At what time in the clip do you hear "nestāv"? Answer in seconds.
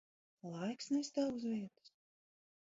0.95-1.31